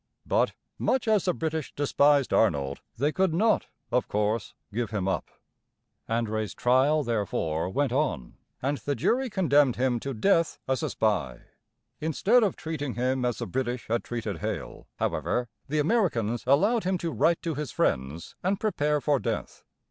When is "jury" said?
8.95-9.29